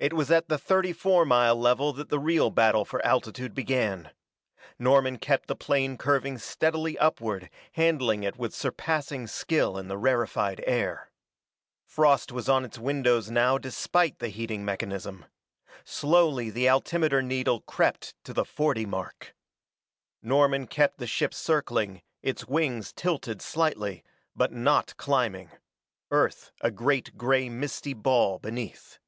[0.00, 4.12] It was at the thirty four mile level that the real battle for altitude began.
[4.78, 10.62] Norman kept the plane curving steadily upward, handling it with surpassing skill in the rarefied
[10.68, 11.10] air.
[11.84, 15.24] Frost was on its windows now despite the heating mechanism.
[15.82, 19.34] Slowly the altimeter needle crept to the forty mark.
[20.22, 24.04] Norman kept the ship circling, its wings tilted slightly,
[24.36, 25.50] but not climbing,
[26.12, 29.00] Earth a great gray misty ball beneath.